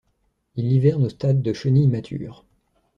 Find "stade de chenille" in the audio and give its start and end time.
1.09-1.87